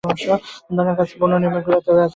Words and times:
আপনার 0.03 0.95
কাছে 0.97 1.11
কী 1.11 1.17
বন্য 1.21 1.33
নিমের 1.35 1.61
গুঁড়া, 1.65 1.77
বা 1.77 1.83
তেল 1.85 1.97
আছে? 1.97 2.09